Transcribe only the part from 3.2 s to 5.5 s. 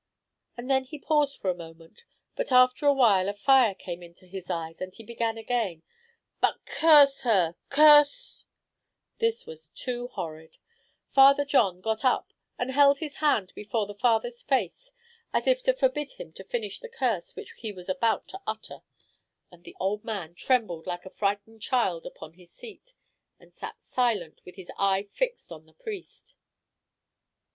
a fire came into his eyes and he began